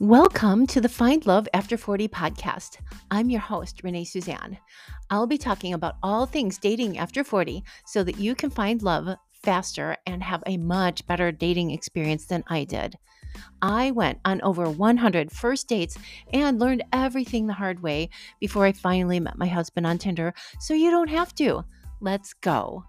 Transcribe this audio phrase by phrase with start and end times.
[0.00, 2.76] Welcome to the Find Love After 40 podcast.
[3.10, 4.56] I'm your host, Renee Suzanne.
[5.10, 9.16] I'll be talking about all things dating after 40 so that you can find love
[9.42, 12.94] faster and have a much better dating experience than I did.
[13.60, 15.98] I went on over 100 first dates
[16.32, 20.74] and learned everything the hard way before I finally met my husband on Tinder, so
[20.74, 21.64] you don't have to.
[22.00, 22.84] Let's go.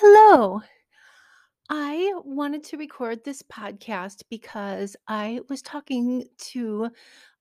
[0.00, 0.60] Hello.
[1.68, 6.88] I wanted to record this podcast because I was talking to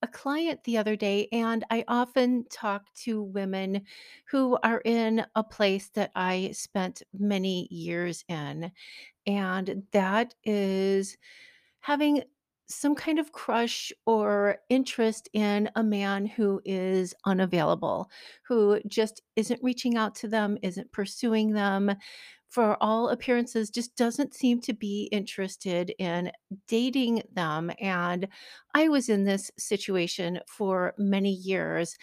[0.01, 3.83] a client the other day, and I often talk to women
[4.31, 8.71] who are in a place that I spent many years in,
[9.27, 11.15] and that is
[11.81, 12.23] having
[12.69, 18.09] some kind of crush or interest in a man who is unavailable,
[18.45, 21.95] who just isn't reaching out to them, isn't pursuing them,
[22.49, 26.31] for all appearances, just doesn't seem to be interested in
[26.67, 27.71] dating them.
[27.79, 28.27] And
[28.73, 31.97] I was in this situation for many years.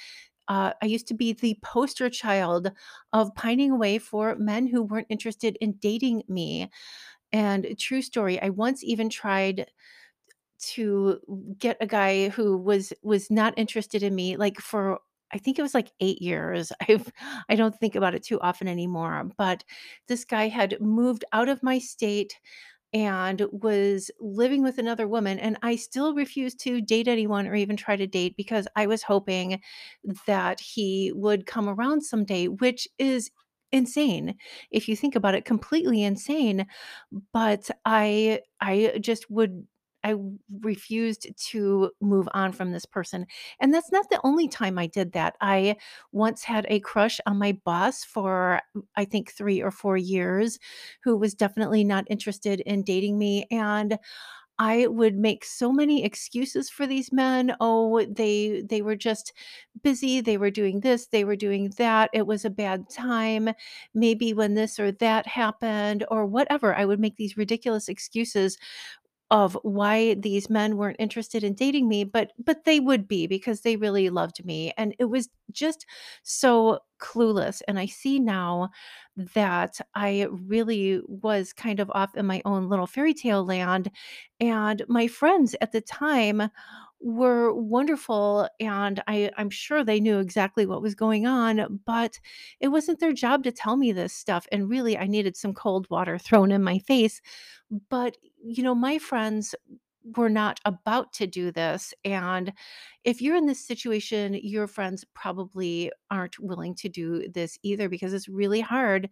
[0.49, 2.71] Uh, I used to be the poster child
[3.13, 6.71] of pining away for men who weren't interested in dating me.
[7.33, 9.71] And true story, I once even tried
[10.59, 11.21] to
[11.59, 15.01] get a guy who was was not interested in me like for
[15.35, 16.73] I think it was like 8 years.
[16.89, 17.11] I've
[17.49, 19.65] I don't think about it too often anymore, but
[20.09, 22.39] this guy had moved out of my state
[22.93, 27.77] and was living with another woman and I still refused to date anyone or even
[27.77, 29.61] try to date because I was hoping
[30.27, 33.31] that he would come around someday, which is
[33.73, 34.37] insane
[34.71, 36.65] if you think about it completely insane
[37.33, 39.67] but i i just would
[40.05, 40.15] I
[40.61, 43.27] refused to move on from this person.
[43.61, 45.37] And that's not the only time I did that.
[45.41, 45.77] I
[46.13, 48.61] once had a crush on my boss for,
[48.97, 50.59] I think, three or four years,
[51.03, 53.47] who was definitely not interested in dating me.
[53.51, 53.99] And
[54.57, 57.57] I would make so many excuses for these men.
[57.61, 59.33] Oh, they they were just
[59.83, 62.09] busy, they were doing this, they were doing that.
[62.13, 63.51] It was a bad time.
[63.95, 66.73] Maybe when this or that happened or whatever.
[66.75, 68.57] I would make these ridiculous excuses
[69.31, 73.63] of why these men weren't interested in dating me, but but they would be because
[73.63, 74.73] they really loved me.
[74.77, 75.87] And it was just
[76.23, 77.61] so clueless.
[77.67, 78.71] And I see now
[79.17, 83.91] that I really was kind of off in my own little fairy tale land.
[84.41, 86.51] And my friends at the time
[87.05, 92.19] were wonderful and I, I'm sure they knew exactly what was going on, but
[92.61, 94.47] it wasn't their job to tell me this stuff.
[94.51, 97.21] And really, I needed some cold water thrown in my face.
[97.91, 99.55] But, you know, my friends
[100.17, 101.95] were not about to do this.
[102.05, 102.53] And
[103.05, 108.13] if you're in this situation, your friends probably aren't willing to do this either because
[108.13, 109.09] it's really hard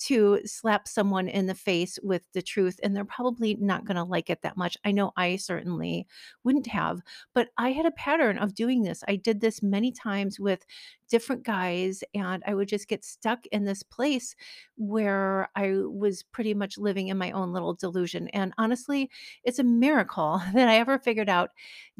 [0.00, 2.78] to slap someone in the face with the truth.
[2.82, 4.76] And they're probably not going to like it that much.
[4.84, 6.06] I know I certainly
[6.44, 7.00] wouldn't have,
[7.34, 9.02] but I had a pattern of doing this.
[9.08, 10.64] I did this many times with
[11.12, 14.34] different guys, and I would just get stuck in this place
[14.78, 18.28] where I was pretty much living in my own little delusion.
[18.28, 19.10] And honestly,
[19.44, 21.50] it's a miracle that I ever figured out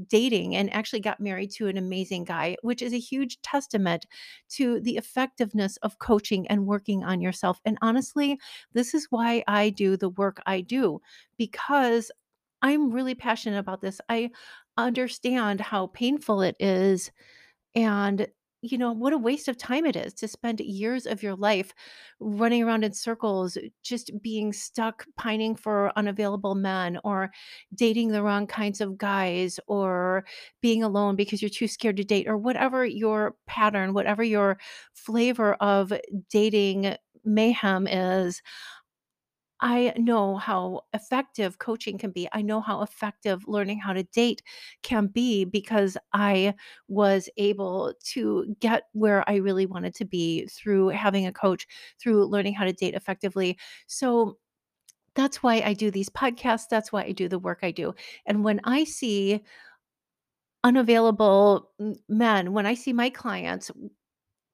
[0.09, 4.07] dating and actually got married to an amazing guy, which is a huge testament
[4.53, 7.61] to the effectiveness of coaching and working on yourself.
[7.67, 8.41] And honestly,
[8.73, 11.03] this is why I do the work I do
[11.37, 12.11] because
[12.63, 14.01] I'm really passionate about this.
[14.09, 14.31] I
[14.79, 17.11] understand how painful it is
[17.75, 18.27] and
[18.63, 21.75] you know, what a waste of time it is to spend years of your life
[22.21, 27.31] running around in circles, just being stuck pining for unavailable men or
[27.75, 30.25] dating the wrong kinds of guys or
[30.61, 34.59] being alone because you're too scared to date or whatever your pattern, whatever your
[34.95, 35.93] flavor of
[36.31, 38.43] dating mayhem is.
[39.63, 42.29] I know how effective coaching can be.
[42.33, 44.43] I know how effective learning how to date
[44.83, 46.55] can be because I
[46.89, 51.67] was able to get where I really wanted to be through having a coach,
[52.01, 53.57] through learning how to date effectively.
[53.87, 54.39] So
[55.15, 56.69] that's why I do these podcasts.
[56.71, 57.95] That's why I do the work I do.
[58.27, 59.43] And when I see
[60.65, 61.71] unavailable
[62.09, 63.71] men, when I see my clients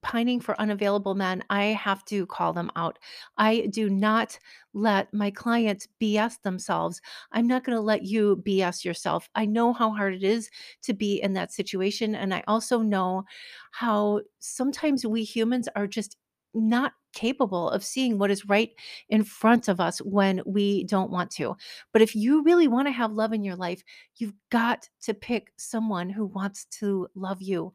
[0.03, 2.99] pining for unavailable men, I have to call them out.
[3.37, 4.39] I do not
[4.75, 7.01] let my clients BS themselves.
[7.33, 9.29] I'm not going to let you BS yourself.
[9.35, 10.51] I know how hard it is
[10.83, 12.15] to be in that situation.
[12.15, 13.25] And I also know
[13.73, 16.17] how sometimes we humans are just
[16.55, 18.71] not capable of seeing what is right
[19.09, 21.57] in front of us when we don't want to.
[21.93, 23.83] But if you really want to have love in your life,
[24.17, 27.73] you've got to pick someone who wants to love you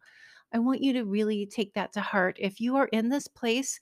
[0.53, 2.37] I want you to really take that to heart.
[2.39, 3.79] If you are in this place,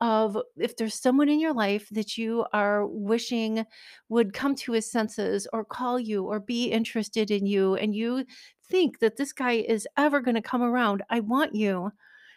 [0.00, 3.66] of if there's someone in your life that you are wishing
[4.08, 8.24] would come to his senses or call you or be interested in you and you
[8.70, 11.92] think that this guy is ever going to come around, I want you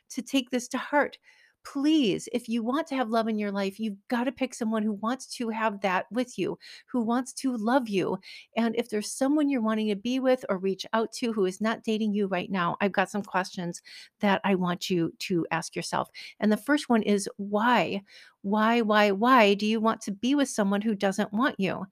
[0.09, 1.17] to take this to heart.
[1.65, 4.83] Please, if you want to have love in your life, you've got to pick someone
[4.83, 6.57] who wants to have that with you,
[6.87, 8.19] who wants to love you.
[8.57, 11.61] And if there's someone you're wanting to be with or reach out to who is
[11.61, 13.81] not dating you right now, I've got some questions
[14.19, 16.09] that I want you to ask yourself.
[16.39, 18.01] And the first one is why?
[18.43, 21.85] Why, why, why do you want to be with someone who doesn't want you?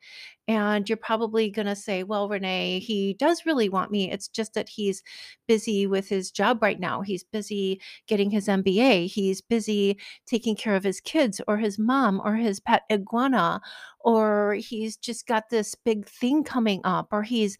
[0.49, 4.11] And you're probably going to say, well, Renee, he does really want me.
[4.11, 5.01] It's just that he's
[5.47, 7.01] busy with his job right now.
[7.01, 9.07] He's busy getting his MBA.
[9.07, 13.61] He's busy taking care of his kids or his mom or his pet iguana,
[14.01, 17.57] or he's just got this big thing coming up, or he's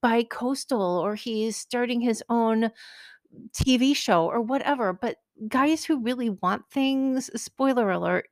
[0.00, 2.72] bi-coastal, or he's starting his own
[3.54, 4.92] TV show or whatever.
[4.92, 5.18] But
[5.48, 8.28] guys who really want things, spoiler alert,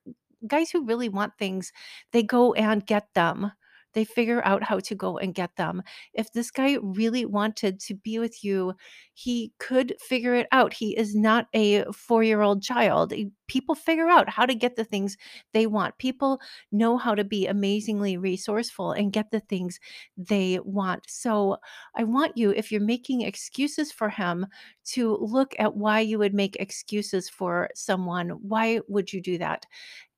[0.47, 1.73] guys who really want things,
[2.13, 3.53] they go and get them.
[3.93, 5.83] They figure out how to go and get them.
[6.15, 8.75] If this guy really wanted to be with you,
[9.15, 10.73] he could figure it out.
[10.73, 13.13] He is not a four year old child.
[13.49, 15.17] People figure out how to get the things
[15.53, 15.99] they want.
[15.99, 19.81] People know how to be amazingly resourceful and get the things
[20.17, 21.03] they want.
[21.09, 21.57] So
[21.97, 24.47] I want you, if you're making excuses for him,
[24.95, 28.31] to look at why you would make excuses for someone.
[28.31, 29.67] Why would you do that?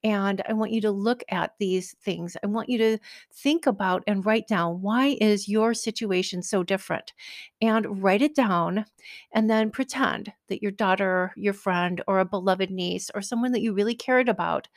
[0.03, 2.35] And I want you to look at these things.
[2.43, 2.97] I want you to
[3.33, 7.13] think about and write down why is your situation so different?
[7.61, 8.85] And write it down
[9.33, 13.61] and then pretend that your daughter, your friend, or a beloved niece, or someone that
[13.61, 14.67] you really cared about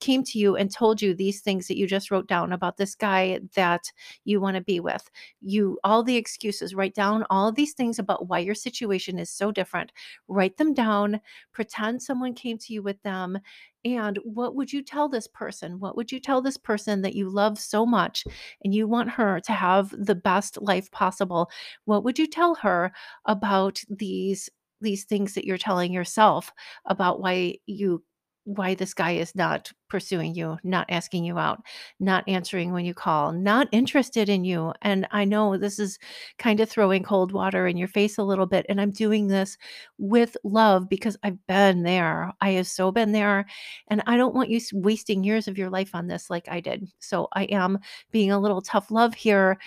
[0.00, 2.94] came to you and told you these things that you just wrote down about this
[2.94, 3.90] guy that
[4.24, 5.10] you want to be with.
[5.40, 9.50] You, all the excuses, write down all these things about why your situation is so
[9.50, 9.92] different.
[10.28, 11.20] Write them down,
[11.52, 13.38] pretend someone came to you with them.
[13.84, 15.78] And what would you tell this person?
[15.78, 18.24] What would you tell this person that you love so much
[18.62, 21.50] and you want her to have the best life possible?
[21.84, 22.92] What would you tell her
[23.26, 24.48] about these
[24.80, 26.52] these things that you're telling yourself
[26.86, 28.02] about why you
[28.44, 31.62] why this guy is not pursuing you, not asking you out,
[31.98, 34.72] not answering when you call, not interested in you.
[34.82, 35.98] And I know this is
[36.38, 38.66] kind of throwing cold water in your face a little bit.
[38.68, 39.56] And I'm doing this
[39.98, 42.32] with love because I've been there.
[42.40, 43.46] I have so been there.
[43.88, 46.86] And I don't want you wasting years of your life on this like I did.
[47.00, 47.78] So I am
[48.10, 49.58] being a little tough love here,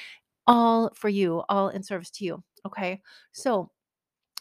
[0.45, 2.43] all for you, all in service to you.
[2.65, 3.01] Okay.
[3.31, 3.71] So,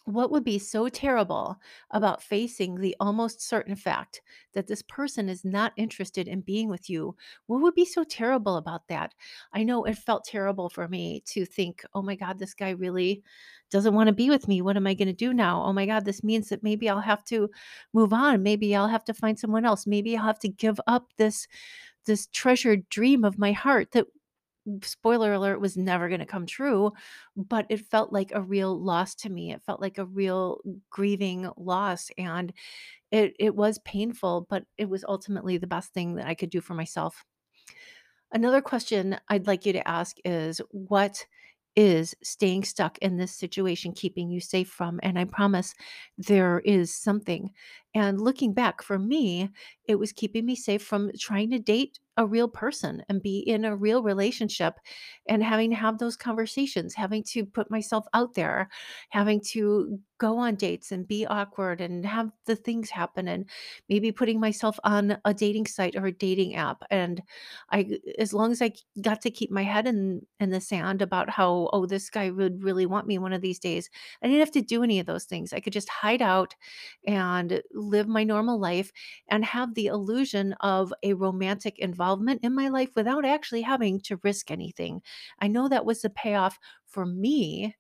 [0.06, 1.61] what would be so terrible
[1.91, 4.23] about facing the almost certain fact
[4.55, 7.17] that this person is not interested in being with you?
[7.47, 9.14] What would be so terrible about that?
[9.53, 13.25] I know it felt terrible for me to think, oh my God, this guy really
[13.70, 14.62] doesn't want to be with me.
[14.62, 15.62] What am I going to do now?
[15.64, 17.50] Oh my God, this means that maybe I'll have to
[17.93, 18.44] move on.
[18.44, 19.88] Maybe I'll have to find someone else.
[19.88, 21.49] Maybe I'll have to give up this
[22.06, 24.06] this treasured dream of my heart that
[24.83, 26.93] spoiler alert was never going to come true
[27.37, 30.61] but it felt like a real loss to me it felt like a real
[30.91, 32.53] grieving loss and
[33.11, 36.61] it it was painful but it was ultimately the best thing that i could do
[36.61, 37.25] for myself
[38.33, 41.25] Another question I'd like you to ask is what
[41.77, 44.99] is staying stuck in this situation keeping you safe from?
[45.03, 45.75] And I promise
[46.19, 47.52] there is something.
[47.95, 49.50] And looking back for me,
[49.87, 53.64] it was keeping me safe from trying to date a real person and be in
[53.64, 54.75] a real relationship
[55.28, 58.68] and having to have those conversations, having to put myself out there,
[59.11, 63.49] having to go on dates and be awkward and have the things happen and
[63.88, 67.23] maybe putting myself on a dating site or a dating app and
[67.70, 71.30] I as long as I got to keep my head in in the sand about
[71.30, 73.90] how, "Oh, this guy would really want me one of these days,"
[74.23, 75.52] I didn't have to do any of those things.
[75.52, 76.54] I could just hide out
[77.06, 78.92] and live my normal life
[79.28, 84.21] and have the illusion of a romantic involvement in my life without actually having to
[84.23, 85.03] risk anything.
[85.41, 87.75] I know that was the payoff for me,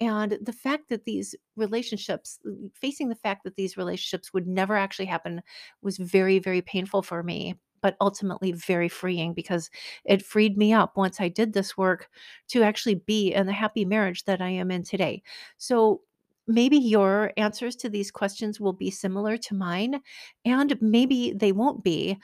[0.00, 2.38] and the fact that these relationships
[2.74, 5.42] facing the fact that these relationships would never actually happen
[5.82, 9.70] was very, very painful for me, but ultimately very freeing because
[10.04, 12.08] it freed me up once I did this work
[12.48, 15.22] to actually be in the happy marriage that I am in today.
[15.56, 16.02] So
[16.46, 20.00] maybe your answers to these questions will be similar to mine,
[20.44, 22.18] and maybe they won't be,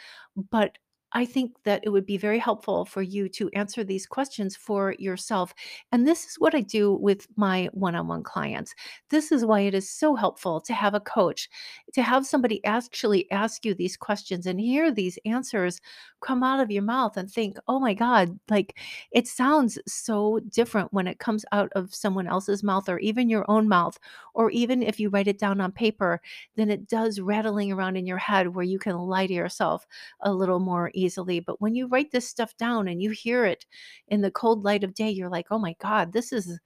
[0.51, 0.79] but
[1.17, 4.97] I think that it would be very helpful for you to answer these questions for
[4.99, 5.55] yourself.
[5.93, 8.75] And this is what I do with my one on one clients.
[9.11, 11.49] This is why it is so helpful to have a coach,
[11.93, 15.81] to have somebody actually ask you these questions and hear these answers
[16.21, 18.77] come out of your mouth and think, oh my God, like
[19.13, 23.45] it sounds so different when it comes out of someone else's mouth or even your
[23.49, 23.99] own mouth,
[24.35, 26.21] or even if you write it down on paper,
[26.57, 29.87] than it does rattling around in your head where you can lie to yourself
[30.21, 31.04] a little more easily.
[31.41, 33.67] But when you write this stuff down and you hear it
[34.09, 36.59] in the cold light of day, you're like, oh my God, this is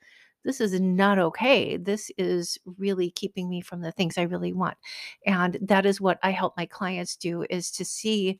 [0.44, 1.76] this is not okay.
[1.76, 4.78] This is really keeping me from the things I really want.
[5.26, 8.38] And that is what I help my clients do is to see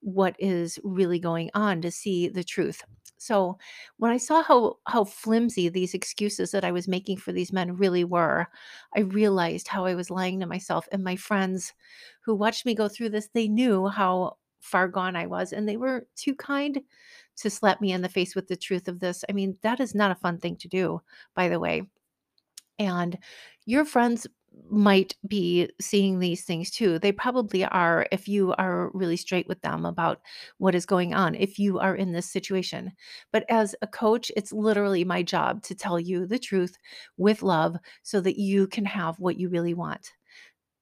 [0.00, 2.82] what is really going on, to see the truth.
[3.18, 3.58] So
[3.98, 7.76] when I saw how how flimsy these excuses that I was making for these men
[7.76, 8.46] really were,
[8.96, 11.74] I realized how I was lying to myself and my friends
[12.24, 15.76] who watched me go through this, they knew how far gone I was and they
[15.76, 16.80] were too kind
[17.36, 19.24] to slap me in the face with the truth of this.
[19.28, 21.00] I mean, that is not a fun thing to do,
[21.34, 21.82] by the way.
[22.78, 23.18] And
[23.66, 24.26] your friends
[24.68, 26.98] might be seeing these things too.
[26.98, 30.20] They probably are if you are really straight with them about
[30.58, 32.92] what is going on, if you are in this situation.
[33.32, 36.76] But as a coach, it's literally my job to tell you the truth
[37.16, 40.12] with love so that you can have what you really want.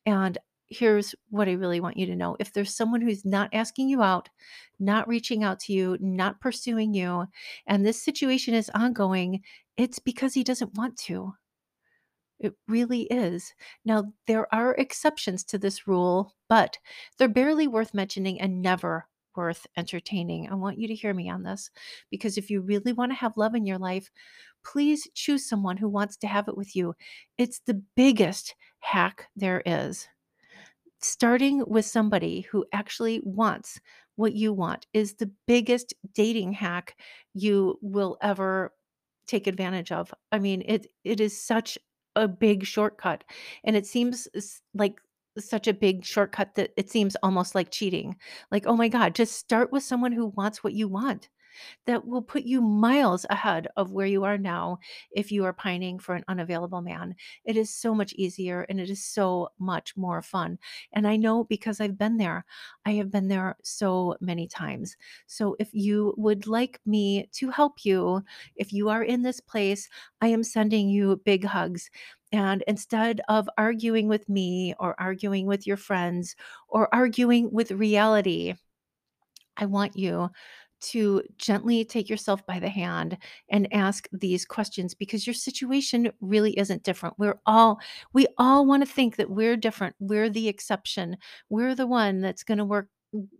[0.07, 0.39] And
[0.71, 2.37] here's what I really want you to know.
[2.39, 4.29] If there's someone who's not asking you out,
[4.79, 7.27] not reaching out to you, not pursuing you,
[7.67, 9.43] and this situation is ongoing,
[9.77, 11.33] it's because he doesn't want to.
[12.39, 13.53] It really is.
[13.85, 16.79] Now, there are exceptions to this rule, but
[17.19, 20.49] they're barely worth mentioning and never worth entertaining.
[20.51, 21.71] I want you to hear me on this
[22.11, 24.11] because if you really want to have love in your life,
[24.65, 26.95] please choose someone who wants to have it with you.
[27.39, 30.09] It's the biggest hack there is
[31.01, 33.81] starting with somebody who actually wants
[34.17, 37.01] what you want is the biggest dating hack
[37.35, 38.73] you will ever
[39.27, 40.13] take advantage of.
[40.33, 41.79] I mean, it it is such
[42.17, 43.23] a big shortcut
[43.65, 44.27] and it seems
[44.75, 44.99] like
[45.39, 48.17] such a big shortcut that it seems almost like cheating.
[48.51, 51.29] Like, oh my god, just start with someone who wants what you want
[51.87, 54.79] that will put you miles ahead of where you are now
[55.11, 57.15] if you are pining for an unavailable man.
[57.45, 60.59] It is so much easier and it is so much more fun.
[60.93, 62.45] And I know because I've been there.
[62.85, 64.97] I have been there so many times.
[65.27, 68.23] So if you would like me to help you,
[68.57, 69.89] if you are in this place,
[70.21, 71.91] I am sending you big hugs.
[72.33, 76.37] And instead of arguing with me or arguing with your friends
[76.69, 78.55] or arguing with reality,
[79.57, 80.31] I want you
[80.81, 83.19] to gently take yourself by the hand
[83.51, 87.19] and ask these questions because your situation really isn't different.
[87.19, 87.81] We're all
[88.13, 89.97] we all want to think that we're different.
[89.99, 91.17] We're the exception.
[91.49, 92.89] We're the one that's going to work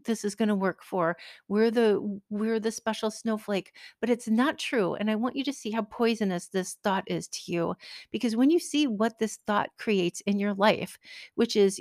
[0.05, 1.17] this is going to work for.
[1.49, 4.95] We're the we're the special snowflake, but it's not true.
[4.95, 7.75] And I want you to see how poisonous this thought is to you
[8.11, 10.99] because when you see what this thought creates in your life,
[11.35, 11.81] which is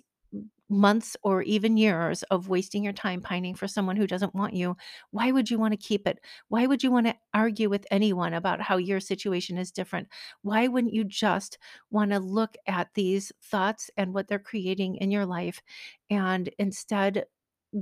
[0.70, 4.76] months or even years of wasting your time pining for someone who doesn't want you,
[5.12, 6.20] why would you want to keep it?
[6.50, 10.10] Why would you want to argue with anyone about how your situation is different?
[10.42, 11.58] Why wouldn't you just
[11.90, 15.62] want to look at these thoughts and what they're creating in your life
[16.10, 17.26] and instead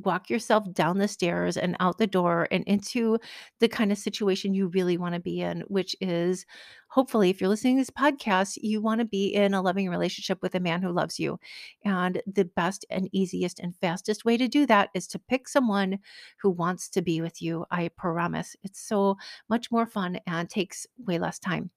[0.04, 3.18] walk yourself down the stairs and out the door and into
[3.60, 6.46] the kind of situation you really want to be in, which is
[6.90, 10.40] hopefully, if you're listening to this podcast, you want to be in a loving relationship
[10.42, 11.40] with a man who loves you.
[11.84, 16.00] And the best and easiest and fastest way to do that is to pick someone
[16.42, 17.66] who wants to be with you.
[17.72, 18.56] I promise.
[18.64, 19.18] It's so
[19.50, 21.72] much more fun and takes way less time.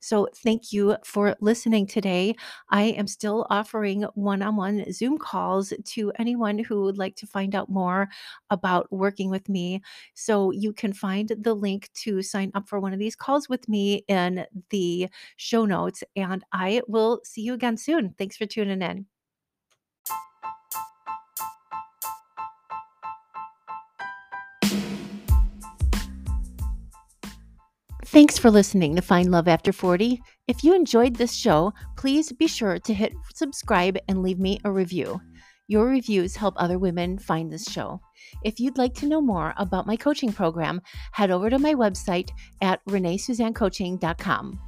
[0.00, 2.34] So, thank you for listening today.
[2.70, 7.26] I am still offering one on one Zoom calls to anyone who would like to
[7.26, 8.08] find out more
[8.50, 9.82] about working with me.
[10.14, 13.68] So, you can find the link to sign up for one of these calls with
[13.68, 16.02] me in the show notes.
[16.16, 18.14] And I will see you again soon.
[18.18, 19.13] Thanks for tuning in.
[28.14, 30.22] Thanks for listening to Find Love After 40.
[30.46, 34.70] If you enjoyed this show, please be sure to hit subscribe and leave me a
[34.70, 35.20] review.
[35.66, 38.00] Your reviews help other women find this show.
[38.44, 40.80] If you'd like to know more about my coaching program,
[41.10, 42.30] head over to my website
[42.62, 44.60] at reneesuzannecoaching.com.